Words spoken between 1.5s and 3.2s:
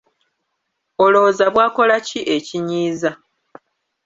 bwakola ki ekinyiiza?